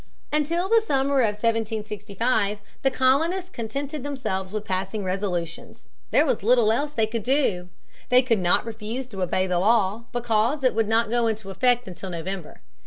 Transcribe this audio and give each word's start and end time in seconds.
Until 0.33 0.67
the 0.67 0.81
summer 0.81 1.19
of 1.19 1.35
1765 1.43 2.57
the 2.81 2.89
colonists 2.89 3.51
contented 3.51 4.01
themselves 4.01 4.51
with 4.51 4.65
passing 4.65 5.03
resolutions. 5.03 5.89
There 6.09 6.25
was 6.25 6.41
little 6.41 6.71
else 6.71 6.89
that 6.93 6.97
they 6.97 7.05
could 7.05 7.21
do. 7.21 7.69
They 8.09 8.23
could 8.23 8.39
not 8.39 8.65
refuse 8.65 9.07
to 9.09 9.21
obey 9.21 9.45
the 9.45 9.59
law 9.59 10.05
because 10.11 10.63
it 10.63 10.73
would 10.73 10.87
not 10.87 11.11
go 11.11 11.27
into 11.27 11.51
effect 11.51 11.85
until 11.87 12.09
November. 12.09 12.61